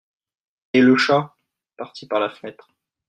[0.73, 1.35] Et le chat?-
[1.77, 2.71] Parti par la fenêtre.